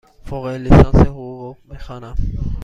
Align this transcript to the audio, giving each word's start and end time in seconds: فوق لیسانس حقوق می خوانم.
فوق 0.25 0.45
لیسانس 0.55 0.95
حقوق 0.95 1.57
می 1.69 1.77
خوانم. 1.79 2.15